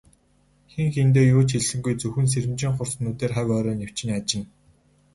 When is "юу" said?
1.35-1.41